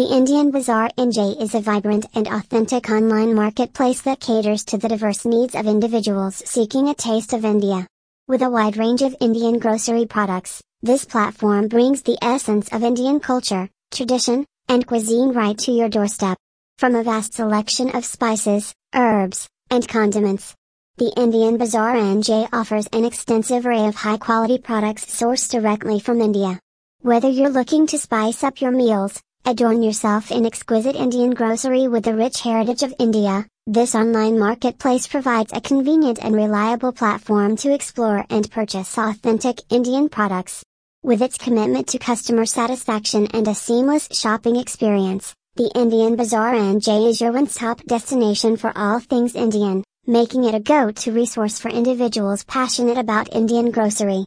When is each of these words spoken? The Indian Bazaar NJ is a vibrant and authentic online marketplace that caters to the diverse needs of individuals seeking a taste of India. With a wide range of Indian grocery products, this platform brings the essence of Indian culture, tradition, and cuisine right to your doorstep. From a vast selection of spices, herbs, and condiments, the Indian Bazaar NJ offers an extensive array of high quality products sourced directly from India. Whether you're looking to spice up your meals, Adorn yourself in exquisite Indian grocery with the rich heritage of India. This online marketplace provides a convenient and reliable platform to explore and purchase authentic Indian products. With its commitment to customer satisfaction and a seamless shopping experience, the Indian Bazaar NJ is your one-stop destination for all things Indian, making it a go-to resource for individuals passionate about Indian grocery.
The 0.00 0.16
Indian 0.16 0.50
Bazaar 0.50 0.88
NJ 0.96 1.38
is 1.42 1.54
a 1.54 1.60
vibrant 1.60 2.06
and 2.14 2.26
authentic 2.26 2.88
online 2.88 3.34
marketplace 3.34 4.00
that 4.00 4.18
caters 4.18 4.64
to 4.64 4.78
the 4.78 4.88
diverse 4.88 5.26
needs 5.26 5.54
of 5.54 5.66
individuals 5.66 6.36
seeking 6.36 6.88
a 6.88 6.94
taste 6.94 7.34
of 7.34 7.44
India. 7.44 7.86
With 8.26 8.40
a 8.40 8.48
wide 8.48 8.78
range 8.78 9.02
of 9.02 9.14
Indian 9.20 9.58
grocery 9.58 10.06
products, 10.06 10.62
this 10.80 11.04
platform 11.04 11.68
brings 11.68 12.00
the 12.00 12.16
essence 12.22 12.72
of 12.72 12.82
Indian 12.82 13.20
culture, 13.20 13.68
tradition, 13.90 14.46
and 14.70 14.86
cuisine 14.86 15.34
right 15.34 15.58
to 15.58 15.70
your 15.70 15.90
doorstep. 15.90 16.38
From 16.78 16.94
a 16.94 17.02
vast 17.02 17.34
selection 17.34 17.94
of 17.94 18.06
spices, 18.06 18.72
herbs, 18.94 19.48
and 19.68 19.86
condiments, 19.86 20.54
the 20.96 21.12
Indian 21.14 21.58
Bazaar 21.58 21.92
NJ 21.92 22.48
offers 22.54 22.86
an 22.94 23.04
extensive 23.04 23.66
array 23.66 23.84
of 23.84 23.96
high 23.96 24.16
quality 24.16 24.56
products 24.56 25.04
sourced 25.04 25.50
directly 25.50 26.00
from 26.00 26.22
India. 26.22 26.58
Whether 27.02 27.28
you're 27.28 27.50
looking 27.50 27.86
to 27.88 27.98
spice 27.98 28.42
up 28.42 28.62
your 28.62 28.70
meals, 28.70 29.20
Adorn 29.46 29.82
yourself 29.82 30.30
in 30.30 30.44
exquisite 30.44 30.94
Indian 30.94 31.30
grocery 31.30 31.88
with 31.88 32.04
the 32.04 32.14
rich 32.14 32.42
heritage 32.42 32.82
of 32.82 32.94
India. 32.98 33.46
This 33.66 33.94
online 33.94 34.38
marketplace 34.38 35.06
provides 35.06 35.52
a 35.52 35.62
convenient 35.62 36.22
and 36.22 36.34
reliable 36.34 36.92
platform 36.92 37.56
to 37.56 37.72
explore 37.72 38.24
and 38.28 38.50
purchase 38.50 38.98
authentic 38.98 39.62
Indian 39.70 40.08
products. 40.10 40.62
With 41.02 41.22
its 41.22 41.38
commitment 41.38 41.88
to 41.88 41.98
customer 41.98 42.44
satisfaction 42.44 43.28
and 43.28 43.48
a 43.48 43.54
seamless 43.54 44.08
shopping 44.12 44.56
experience, 44.56 45.34
the 45.56 45.72
Indian 45.74 46.16
Bazaar 46.16 46.52
NJ 46.52 47.08
is 47.08 47.20
your 47.20 47.32
one-stop 47.32 47.82
destination 47.84 48.56
for 48.56 48.72
all 48.76 49.00
things 49.00 49.34
Indian, 49.34 49.82
making 50.06 50.44
it 50.44 50.54
a 50.54 50.60
go-to 50.60 51.12
resource 51.12 51.58
for 51.58 51.70
individuals 51.70 52.44
passionate 52.44 52.98
about 52.98 53.34
Indian 53.34 53.70
grocery. 53.70 54.26